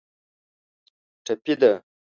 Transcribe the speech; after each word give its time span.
ټپي 1.23 1.53
ده. 1.61 1.71